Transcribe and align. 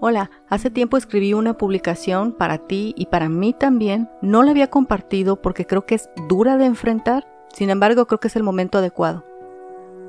Hola, 0.00 0.30
hace 0.48 0.70
tiempo 0.70 0.96
escribí 0.96 1.34
una 1.34 1.58
publicación 1.58 2.30
para 2.30 2.58
ti 2.58 2.94
y 2.96 3.06
para 3.06 3.28
mí 3.28 3.52
también. 3.52 4.08
No 4.22 4.44
la 4.44 4.52
había 4.52 4.70
compartido 4.70 5.42
porque 5.42 5.66
creo 5.66 5.86
que 5.86 5.96
es 5.96 6.08
dura 6.28 6.56
de 6.56 6.66
enfrentar, 6.66 7.26
sin 7.52 7.68
embargo 7.68 8.06
creo 8.06 8.20
que 8.20 8.28
es 8.28 8.36
el 8.36 8.44
momento 8.44 8.78
adecuado. 8.78 9.24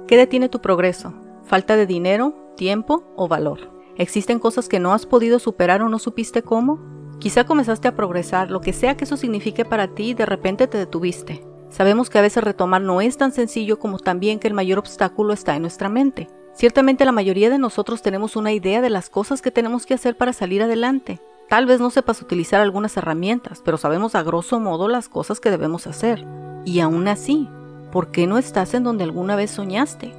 ¿Qué 0.07 0.15
detiene 0.15 0.47
tu 0.47 0.61
progreso? 0.61 1.15
¿Falta 1.43 1.75
de 1.75 1.88
dinero, 1.88 2.36
tiempo 2.55 3.04
o 3.15 3.28
valor? 3.28 3.71
¿Existen 3.97 4.38
cosas 4.38 4.70
que 4.70 4.79
no 4.79 4.93
has 4.93 5.07
podido 5.07 5.39
superar 5.39 5.82
o 5.82 5.89
no 5.89 5.97
supiste 5.97 6.43
cómo? 6.43 6.79
Quizá 7.18 7.46
comenzaste 7.46 7.87
a 7.87 7.96
progresar, 7.96 8.51
lo 8.51 8.61
que 8.61 8.74
sea 8.74 8.96
que 8.96 9.06
eso 9.06 9.18
signifique 9.18 9.65
para 9.65 9.87
ti, 9.87 10.10
y 10.10 10.14
de 10.14 10.28
repente 10.28 10.68
te 10.68 10.78
detuviste. 10.78 11.43
Sabemos 11.69 12.11
que 12.11 12.19
a 12.19 12.21
veces 12.21 12.43
retomar 12.43 12.83
no 12.83 13.01
es 13.01 13.18
tan 13.18 13.32
sencillo 13.32 13.79
como 13.79 13.97
también 13.97 14.37
que 14.37 14.47
el 14.47 14.54
mayor 14.54 14.78
obstáculo 14.78 15.33
está 15.33 15.56
en 15.56 15.64
nuestra 15.64 15.89
mente. 15.89 16.28
Ciertamente 16.59 17.05
la 17.05 17.13
mayoría 17.13 17.49
de 17.49 17.57
nosotros 17.57 18.01
tenemos 18.01 18.36
una 18.36 18.51
idea 18.51 18.81
de 18.81 18.89
las 18.89 19.09
cosas 19.09 19.41
que 19.41 19.49
tenemos 19.49 19.86
que 19.86 19.93
hacer 19.93 20.18
para 20.18 20.33
salir 20.33 20.61
adelante. 20.61 21.21
Tal 21.47 21.65
vez 21.65 21.79
no 21.79 21.89
sepas 21.89 22.21
utilizar 22.21 22.59
algunas 22.59 22.97
herramientas, 22.97 23.61
pero 23.63 23.77
sabemos 23.77 24.13
a 24.13 24.23
grosso 24.23 24.59
modo 24.59 24.89
las 24.89 25.07
cosas 25.07 25.39
que 25.39 25.51
debemos 25.51 25.87
hacer. 25.87 26.25
Y 26.65 26.82
aún 26.82 27.07
así, 27.07 27.47
¿por 27.93 28.11
qué 28.11 28.27
no 28.27 28.37
estás 28.37 28.73
en 28.73 28.83
donde 28.83 29.05
alguna 29.05 29.37
vez 29.37 29.51
soñaste? 29.51 30.11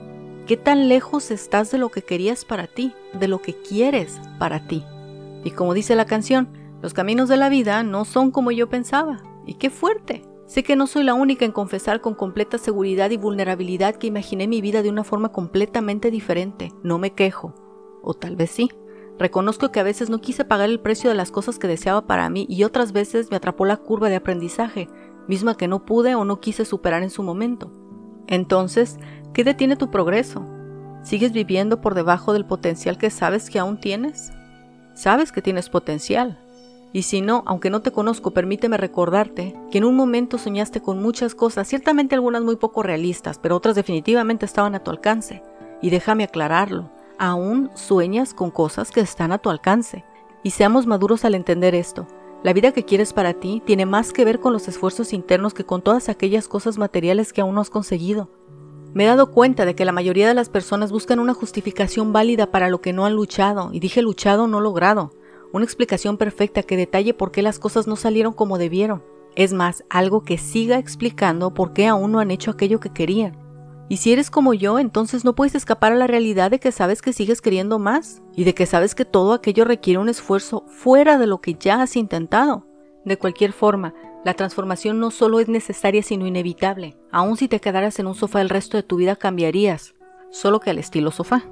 ¿Qué 0.47 0.57
tan 0.57 0.89
lejos 0.89 1.31
estás 1.31 1.71
de 1.73 1.77
lo 1.77 1.91
que 1.91 2.01
querías 2.01 2.47
para 2.47 2.67
ti, 2.67 2.95
de 3.13 3.29
lo 3.29 3.43
que 3.43 3.53
quieres 3.53 4.19
para 4.39 4.67
ti? 4.67 4.83
Y 5.45 5.51
como 5.51 5.75
dice 5.75 5.95
la 5.95 6.07
canción, 6.07 6.49
los 6.81 6.95
caminos 6.95 7.29
de 7.29 7.37
la 7.37 7.51
vida 7.51 7.83
no 7.83 8.07
son 8.07 8.31
como 8.31 8.51
yo 8.51 8.71
pensaba. 8.71 9.19
Y 9.45 9.57
qué 9.57 9.69
fuerte. 9.69 10.23
Sé 10.51 10.65
que 10.65 10.75
no 10.75 10.89
soy 10.89 11.05
la 11.05 11.15
única 11.15 11.45
en 11.45 11.53
confesar 11.53 12.01
con 12.01 12.17
completa 12.17 12.59
seguridad 12.59 13.09
y 13.11 13.17
vulnerabilidad 13.17 13.95
que 13.95 14.09
imaginé 14.09 14.49
mi 14.49 14.61
vida 14.61 14.83
de 14.83 14.89
una 14.89 15.05
forma 15.05 15.29
completamente 15.29 16.11
diferente. 16.11 16.73
No 16.83 16.99
me 16.99 17.13
quejo. 17.13 17.55
O 18.03 18.15
tal 18.15 18.35
vez 18.35 18.51
sí. 18.51 18.69
Reconozco 19.17 19.71
que 19.71 19.79
a 19.79 19.85
veces 19.85 20.11
no 20.11 20.21
quise 20.21 20.45
pagar 20.45 20.69
el 20.69 20.81
precio 20.81 21.09
de 21.09 21.15
las 21.15 21.31
cosas 21.31 21.61
que 21.61 21.69
deseaba 21.69 22.09
para 22.09 22.29
mí 22.31 22.47
y 22.49 22.65
otras 22.65 22.91
veces 22.91 23.31
me 23.31 23.37
atrapó 23.37 23.65
la 23.65 23.77
curva 23.77 24.09
de 24.09 24.17
aprendizaje, 24.17 24.89
misma 25.29 25.57
que 25.57 25.69
no 25.69 25.87
pude 25.87 26.17
o 26.17 26.25
no 26.25 26.41
quise 26.41 26.65
superar 26.65 27.05
en 27.05 27.11
su 27.11 27.23
momento. 27.23 27.71
Entonces, 28.27 28.99
¿qué 29.33 29.45
detiene 29.45 29.77
tu 29.77 29.89
progreso? 29.93 30.45
¿Sigues 31.05 31.31
viviendo 31.31 31.81
por 31.81 31.95
debajo 31.95 32.33
del 32.33 32.45
potencial 32.45 32.99
que 32.99 33.11
sabes 33.11 33.51
que 33.51 33.61
aún 33.61 33.79
tienes? 33.79 34.33
Sabes 34.95 35.31
que 35.31 35.43
tienes 35.43 35.71
potencial, 35.71 36.41
y 36.93 37.03
si 37.03 37.21
no, 37.21 37.45
aunque 37.47 37.71
no 37.71 37.83
te 37.83 37.93
conozco, 37.93 38.33
permíteme 38.33 38.77
recordarte 38.77 39.55
que 39.71 39.79
en 39.79 39.85
un 39.85 39.95
momento 39.95 40.39
soñaste 40.39 40.81
con 40.81 41.01
muchas 41.01 41.37
cosas, 41.37 41.69
ciertamente 41.69 42.17
algunas 42.17 42.43
muy 42.43 42.57
poco 42.57 42.83
realistas, 42.83 43.39
pero 43.39 43.57
otras 43.57 43.77
definitivamente 43.77 44.45
estaban 44.45 44.75
a 44.75 44.81
tu 44.81 44.91
alcance. 44.91 45.43
Y 45.81 45.91
déjame 45.91 46.25
aclararlo, 46.25 46.91
aún 47.19 47.71
sueñas 47.75 48.35
con 48.35 48.51
cosas 48.51 48.91
que 48.91 49.01
están 49.01 49.31
a 49.31 49.39
tu 49.39 49.51
alcance. 49.51 50.05
Y 50.43 50.51
seamos 50.51 50.87
maduros 50.87 51.25
al 51.25 51.37
entender 51.37 51.77
esto. 51.77 52.09
La 52.43 52.53
vida 52.53 52.73
que 52.73 52.85
quieres 52.85 53.13
para 53.13 53.35
ti 53.35 53.63
tiene 53.65 53.87
más 53.87 54.13
que 54.13 54.25
ver 54.25 54.41
con 54.41 54.53
los 54.53 54.67
esfuerzos 54.67 55.13
internos 55.13 55.55
que 55.55 55.65
con 55.65 55.83
todas 55.83 56.09
aquellas 56.09 56.49
cosas 56.49 56.77
materiales 56.77 57.33
que 57.33 57.41
aún 57.41 57.55
no 57.55 57.61
has 57.61 57.71
conseguido. 57.71 58.31
Me 58.95 59.05
he 59.05 59.07
dado 59.07 59.31
cuenta 59.31 59.65
de 59.65 59.77
que 59.77 59.85
la 59.85 59.93
mayoría 59.93 60.27
de 60.27 60.35
las 60.35 60.49
personas 60.49 60.91
buscan 60.91 61.21
una 61.21 61.35
justificación 61.35 62.13
válida 62.13 62.51
para 62.51 62.69
lo 62.69 62.81
que 62.81 62.93
no 62.93 63.07
han 63.07 63.15
luchado, 63.15 63.71
y 63.73 63.79
dije 63.79 64.03
luchado 64.03 64.49
no 64.49 64.61
logrado 64.61 65.13
una 65.53 65.65
explicación 65.65 66.17
perfecta 66.17 66.63
que 66.63 66.77
detalle 66.77 67.15
por 67.15 67.33
qué 67.33 67.43
las 67.43 67.59
cosas 67.59 67.87
no 67.87 67.97
salieron 67.97 68.33
como 68.33 68.59
debieron. 68.59 69.03
Es 69.37 69.53
más, 69.53 69.85
algo 69.89 70.25
que 70.25 70.39
siga 70.39 70.79
explicando 70.79 71.55
por 71.55 71.73
qué 71.73 71.87
aún 71.87 72.13
no 72.13 72.21
han 72.21 72.31
hecho 72.31 72.51
aquello 72.51 72.81
que 72.81 72.91
querían. 72.91 73.39
Y 73.89 73.97
si 73.97 74.13
eres 74.13 74.31
como 74.31 74.55
yo, 74.55 74.79
entonces 74.79 75.25
no 75.25 75.35
puedes 75.35 75.57
escapar 75.57 75.93
a 75.93 75.97
la 75.97 76.07
realidad 76.07 76.51
de 76.51 76.61
que 76.61 76.71
sabes 76.71 77.03
que 77.03 77.13
sigues 77.13 77.41
queriendo 77.41 77.81
más 77.81 78.23
y 78.37 78.45
de 78.45 78.55
que 78.55 78.67
sabes 78.67 78.95
que 78.95 79.05
todo 79.05 79.33
aquello 79.33 79.65
requiere 79.65 79.99
un 79.99 80.09
esfuerzo 80.09 80.65
fuera 80.69 81.19
de 81.19 81.27
lo 81.27 81.41
que 81.41 81.55
ya 81.55 81.83
has 81.83 81.97
intentado. 81.97 82.67
De 83.05 83.17
cualquier 83.17 83.53
forma, 83.53 83.95
la 84.25 84.35
transformación 84.35 85.01
no 85.01 85.11
solo 85.11 85.41
es 85.41 85.49
necesaria 85.49 86.05
sino 86.05 86.27
inevitable. 86.27 86.97
Aun 87.11 87.37
si 87.37 87.49
te 87.49 87.59
quedaras 87.59 87.99
en 87.99 88.07
un 88.07 88.15
sofá 88.15 88.41
el 88.43 88.49
resto 88.49 88.77
de 88.77 88.85
tu 88.85 88.97
vida 88.97 89.17
cambiarías, 89.17 89.95
solo 90.31 90.61
que 90.61 90.71
al 90.71 90.79
estilo 90.79 91.11
sofá. 91.11 91.43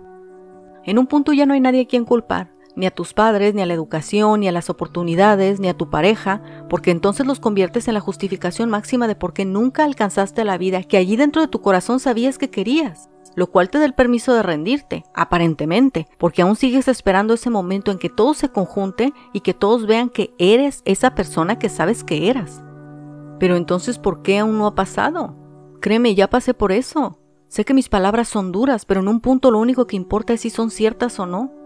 En 0.85 0.99
un 0.99 1.09
punto 1.09 1.33
ya 1.33 1.45
no 1.45 1.55
hay 1.55 1.61
nadie 1.61 1.83
a 1.83 1.87
quien 1.87 2.05
culpar, 2.05 2.53
ni 2.79 2.87
a 2.87 2.93
tus 2.93 3.13
padres, 3.13 3.55
ni 3.55 3.61
a 3.61 3.67
la 3.67 3.75
educación, 3.75 4.41
ni 4.41 4.49
a 4.49 4.53
las 4.53 4.71
oportunidades, 4.71 5.59
ni 5.59 5.69
a 5.69 5.77
tu 5.77 5.91
pareja, 5.91 6.43
porque 6.69 6.93
entonces 6.93 7.27
los 7.27 7.41
conviertes 7.41 7.89
en 7.89 7.95
la 7.95 8.01
justificación 8.01 8.71
máxima 8.71 9.09
de 9.09 9.17
por 9.17 9.33
qué 9.33 9.45
nunca 9.45 9.85
alcanzaste 9.85 10.45
la 10.45 10.59
vida 10.59 10.85
que 10.85 10.97
allí 10.97 11.17
dentro 11.17 11.43
de 11.43 11.49
tu 11.49 11.61
corazón 11.61 11.99
sabías 11.99 12.39
que 12.39 12.51
querías, 12.51 13.11
lo 13.35 13.49
cual 13.49 13.69
te 13.69 13.79
da 13.79 13.85
el 13.85 13.95
permiso 13.95 14.33
de 14.33 14.45
rendirte, 14.45 15.03
aparentemente, 15.13 16.07
porque 16.19 16.43
aún 16.43 16.55
sigues 16.55 16.87
esperando 16.87 17.35
ese 17.35 17.51
momento 17.51 17.91
en 17.91 17.99
que 17.99 18.11
todo 18.11 18.33
se 18.33 18.49
conjunte 18.49 19.13
y 19.33 19.41
que 19.41 19.55
todos 19.55 19.87
vean 19.87 20.09
que 20.09 20.33
eres 20.39 20.83
esa 20.85 21.17
persona 21.17 21.59
que 21.59 21.69
sabes 21.69 22.05
que 22.05 22.31
eras. 22.31 22.63
Pero 23.41 23.57
entonces, 23.57 23.99
¿por 23.99 24.23
qué 24.23 24.39
aún 24.39 24.57
no 24.57 24.69
ha 24.69 24.77
pasado? 24.77 25.35
Créeme, 25.81 26.15
ya 26.15 26.31
pasé 26.31 26.55
por 26.55 26.71
eso. 26.71 27.19
Sé 27.49 27.65
que 27.65 27.75
mis 27.75 27.89
palabras 27.89 28.29
son 28.29 28.53
duras, 28.53 28.85
pero 28.85 29.01
en 29.01 29.09
un 29.09 29.21
punto 29.21 29.51
lo 29.51 29.59
único 29.59 29.87
que 29.87 29.97
importa 29.97 30.33
es 30.33 30.43
si 30.43 30.51
son 30.51 30.71
ciertas 30.71 31.19
o 31.19 31.27
no. 31.27 31.58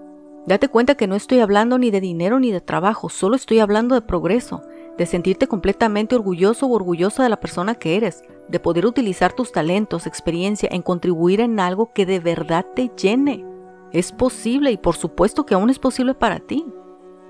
Date 0.45 0.69
cuenta 0.69 0.97
que 0.97 1.07
no 1.07 1.15
estoy 1.15 1.39
hablando 1.39 1.79
ni 1.79 1.93
de 1.93 2.01
dinero 2.01 2.41
ni 2.41 2.51
de 2.51 2.61
trabajo, 2.61 3.09
solo 3.09 3.37
estoy 3.37 3.61
hablando 3.61 3.95
de 3.95 4.01
progreso, 4.01 4.63
de 4.99 5.07
sentirte 5.07 5.47
completamente 5.47 6.17
orgulloso 6.17 6.67
o 6.67 6.73
orgullosa 6.73 7.23
de 7.23 7.29
la 7.29 7.39
persona 7.39 7.77
que 7.77 7.97
eres, 7.97 8.25
de 8.49 8.59
poder 8.59 8.85
utilizar 8.85 9.33
tus 9.33 9.53
talentos, 9.53 10.07
experiencia 10.07 10.69
en 10.73 10.83
contribuir 10.83 11.41
en 11.41 11.61
algo 11.61 11.93
que 11.93 12.07
de 12.07 12.19
verdad 12.19 12.67
te 12.75 12.91
llene. 13.01 13.45
Es 13.93 14.11
posible 14.11 14.73
y 14.73 14.77
por 14.77 14.97
supuesto 14.97 15.47
que 15.47 15.55
aún 15.55 15.71
es 15.71 15.79
posible 15.79 16.15
para 16.15 16.41
ti. 16.41 16.67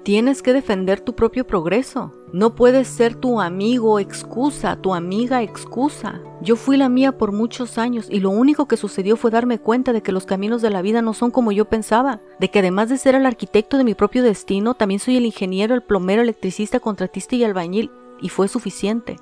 Tienes 0.03 0.43
que 0.43 0.53
defender 0.53 1.01
tu 1.01 1.15
propio 1.15 1.47
progreso. 1.47 2.13
No 2.33 2.57
puedes 2.57 2.89
ser 2.89 3.15
tu 3.15 3.41
amigo 3.41 4.01
excusa, 4.01 4.75
tu 4.75 4.95
amiga 4.95 5.45
excusa. 5.45 6.21
Yo 6.41 6.57
fui 6.57 6.77
la 6.77 6.89
mía 6.89 7.17
por 7.17 7.31
muchos 7.31 7.79
años 7.79 8.09
y 8.11 8.19
lo 8.19 8.31
único 8.31 8.67
que 8.67 8.77
sucedió 8.77 9.17
fue 9.17 9.31
darme 9.31 9.61
cuenta 9.61 9.93
de 9.93 10.03
que 10.03 10.11
los 10.11 10.27
caminos 10.27 10.61
de 10.61 10.71
la 10.71 10.83
vida 10.83 11.03
no 11.03 11.15
son 11.15 11.31
como 11.31 11.53
yo 11.53 11.67
pensaba, 11.67 12.21
de 12.41 12.51
que 12.51 12.59
además 12.59 12.89
de 12.89 12.99
ser 12.99 13.15
el 13.15 13.27
arquitecto 13.27 13.79
de 13.79 13.85
mi 13.85 13.95
propio 13.95 14.25
destino, 14.25 14.75
también 14.75 14.99
soy 14.99 15.19
el 15.19 15.25
ingeniero, 15.25 15.73
el 15.73 15.85
plomero, 15.85 16.23
electricista, 16.23 16.81
contratista 16.81 17.37
y 17.37 17.45
albañil, 17.45 17.93
y 18.21 18.29
fue 18.29 18.49
suficiente. 18.49 19.19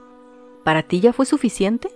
¿Para 0.64 0.82
ti 0.82 1.00
ya 1.00 1.12
fue 1.12 1.26
suficiente? 1.26 1.90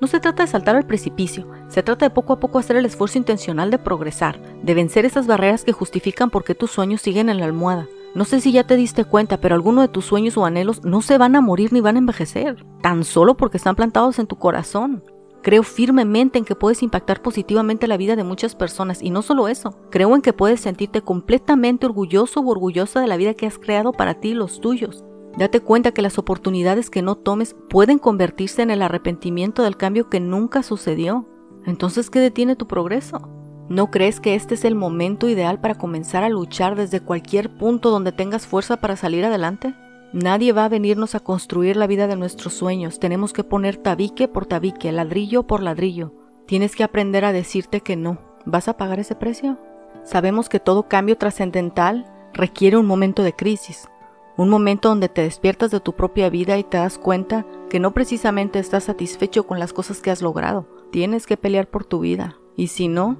No 0.00 0.08
se 0.08 0.18
trata 0.18 0.42
de 0.42 0.50
saltar 0.50 0.74
al 0.74 0.88
precipicio, 0.88 1.46
se 1.68 1.84
trata 1.84 2.06
de 2.06 2.10
poco 2.10 2.32
a 2.32 2.40
poco 2.40 2.58
hacer 2.58 2.74
el 2.74 2.84
esfuerzo 2.84 3.16
intencional 3.16 3.70
de 3.70 3.78
progresar, 3.78 4.40
de 4.60 4.74
vencer 4.74 5.04
esas 5.04 5.28
barreras 5.28 5.62
que 5.62 5.70
justifican 5.70 6.30
por 6.30 6.42
qué 6.42 6.56
tus 6.56 6.72
sueños 6.72 7.00
siguen 7.00 7.28
en 7.28 7.38
la 7.38 7.44
almohada. 7.44 7.86
No 8.14 8.24
sé 8.24 8.40
si 8.40 8.52
ya 8.52 8.64
te 8.64 8.76
diste 8.76 9.04
cuenta, 9.04 9.40
pero 9.40 9.56
algunos 9.56 9.82
de 9.82 9.88
tus 9.88 10.04
sueños 10.04 10.36
o 10.36 10.44
anhelos 10.44 10.84
no 10.84 11.02
se 11.02 11.18
van 11.18 11.34
a 11.34 11.40
morir 11.40 11.72
ni 11.72 11.80
van 11.80 11.96
a 11.96 11.98
envejecer, 11.98 12.64
tan 12.80 13.02
solo 13.02 13.36
porque 13.36 13.56
están 13.56 13.74
plantados 13.74 14.20
en 14.20 14.28
tu 14.28 14.36
corazón. 14.36 15.02
Creo 15.42 15.64
firmemente 15.64 16.38
en 16.38 16.44
que 16.44 16.54
puedes 16.54 16.84
impactar 16.84 17.22
positivamente 17.22 17.88
la 17.88 17.96
vida 17.96 18.14
de 18.14 18.22
muchas 18.22 18.54
personas 18.54 19.02
y 19.02 19.10
no 19.10 19.20
solo 19.20 19.48
eso, 19.48 19.76
creo 19.90 20.14
en 20.14 20.22
que 20.22 20.32
puedes 20.32 20.60
sentirte 20.60 21.02
completamente 21.02 21.86
orgulloso 21.86 22.40
o 22.40 22.48
orgullosa 22.48 23.00
de 23.00 23.08
la 23.08 23.16
vida 23.16 23.34
que 23.34 23.46
has 23.46 23.58
creado 23.58 23.92
para 23.92 24.14
ti 24.14 24.28
y 24.28 24.34
los 24.34 24.60
tuyos. 24.60 25.04
Date 25.36 25.60
cuenta 25.60 25.90
que 25.90 26.00
las 26.00 26.16
oportunidades 26.16 26.90
que 26.90 27.02
no 27.02 27.16
tomes 27.16 27.56
pueden 27.68 27.98
convertirse 27.98 28.62
en 28.62 28.70
el 28.70 28.80
arrepentimiento 28.80 29.64
del 29.64 29.76
cambio 29.76 30.08
que 30.08 30.20
nunca 30.20 30.62
sucedió. 30.62 31.26
Entonces, 31.66 32.10
¿qué 32.10 32.20
detiene 32.20 32.54
tu 32.54 32.68
progreso? 32.68 33.33
¿No 33.68 33.90
crees 33.90 34.20
que 34.20 34.34
este 34.34 34.54
es 34.54 34.64
el 34.66 34.74
momento 34.74 35.26
ideal 35.26 35.58
para 35.58 35.76
comenzar 35.76 36.22
a 36.22 36.28
luchar 36.28 36.76
desde 36.76 37.00
cualquier 37.00 37.56
punto 37.56 37.90
donde 37.90 38.12
tengas 38.12 38.46
fuerza 38.46 38.76
para 38.76 38.94
salir 38.96 39.24
adelante? 39.24 39.74
Nadie 40.12 40.52
va 40.52 40.66
a 40.66 40.68
venirnos 40.68 41.14
a 41.14 41.20
construir 41.20 41.76
la 41.76 41.86
vida 41.86 42.06
de 42.06 42.14
nuestros 42.14 42.52
sueños. 42.52 43.00
Tenemos 43.00 43.32
que 43.32 43.42
poner 43.42 43.78
tabique 43.78 44.28
por 44.28 44.44
tabique, 44.44 44.92
ladrillo 44.92 45.44
por 45.44 45.62
ladrillo. 45.62 46.12
Tienes 46.46 46.76
que 46.76 46.84
aprender 46.84 47.24
a 47.24 47.32
decirte 47.32 47.80
que 47.80 47.96
no. 47.96 48.18
¿Vas 48.44 48.68
a 48.68 48.76
pagar 48.76 49.00
ese 49.00 49.14
precio? 49.14 49.58
Sabemos 50.04 50.50
que 50.50 50.60
todo 50.60 50.86
cambio 50.86 51.16
trascendental 51.16 52.04
requiere 52.34 52.76
un 52.76 52.84
momento 52.84 53.22
de 53.22 53.32
crisis, 53.32 53.88
un 54.36 54.50
momento 54.50 54.90
donde 54.90 55.08
te 55.08 55.22
despiertas 55.22 55.70
de 55.70 55.80
tu 55.80 55.94
propia 55.94 56.28
vida 56.28 56.58
y 56.58 56.64
te 56.64 56.76
das 56.76 56.98
cuenta 56.98 57.46
que 57.70 57.80
no 57.80 57.94
precisamente 57.94 58.58
estás 58.58 58.84
satisfecho 58.84 59.46
con 59.46 59.58
las 59.58 59.72
cosas 59.72 60.02
que 60.02 60.10
has 60.10 60.20
logrado. 60.20 60.68
Tienes 60.92 61.26
que 61.26 61.38
pelear 61.38 61.66
por 61.66 61.84
tu 61.84 62.00
vida. 62.00 62.36
Y 62.56 62.68
si 62.68 62.88
no, 62.88 63.18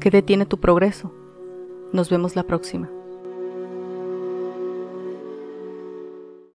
¿Qué 0.00 0.10
detiene 0.10 0.46
tu 0.46 0.58
progreso? 0.58 1.12
Nos 1.92 2.08
vemos 2.08 2.34
la 2.34 2.44
próxima. 2.44 2.88